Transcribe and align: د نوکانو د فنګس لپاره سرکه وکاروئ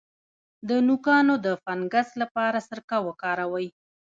د 0.67 0.69
نوکانو 0.87 1.35
د 1.45 1.47
فنګس 1.63 2.09
لپاره 2.21 2.57
سرکه 2.67 2.97
وکاروئ 3.07 3.67